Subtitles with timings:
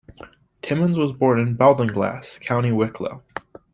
[0.63, 3.21] Timmins was born in Baltinglass, County Wicklow.